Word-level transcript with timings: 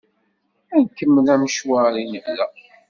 Ad 0.75 0.81
nkemmel 0.85 1.27
amecwar 1.33 1.93
i 2.01 2.03
d-nebda. 2.07 2.47